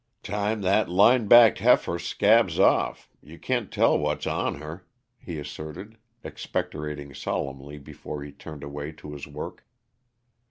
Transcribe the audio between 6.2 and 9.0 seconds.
expectorating solemnly before he turned away